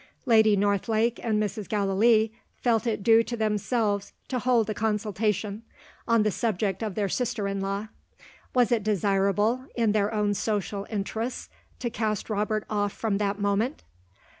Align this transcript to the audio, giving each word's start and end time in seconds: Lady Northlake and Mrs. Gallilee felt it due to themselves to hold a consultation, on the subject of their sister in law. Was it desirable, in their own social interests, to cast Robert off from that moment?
Lady 0.25 0.55
Northlake 0.55 1.19
and 1.23 1.39
Mrs. 1.39 1.69
Gallilee 1.69 2.31
felt 2.55 2.87
it 2.87 3.03
due 3.03 3.21
to 3.21 3.37
themselves 3.37 4.13
to 4.29 4.39
hold 4.39 4.67
a 4.71 4.73
consultation, 4.73 5.61
on 6.07 6.23
the 6.23 6.31
subject 6.31 6.81
of 6.81 6.95
their 6.95 7.07
sister 7.07 7.47
in 7.47 7.61
law. 7.61 7.89
Was 8.55 8.71
it 8.71 8.81
desirable, 8.83 9.63
in 9.75 9.91
their 9.91 10.11
own 10.11 10.33
social 10.33 10.87
interests, 10.89 11.49
to 11.77 11.91
cast 11.91 12.31
Robert 12.31 12.65
off 12.67 12.93
from 12.93 13.19
that 13.19 13.37
moment? 13.37 13.83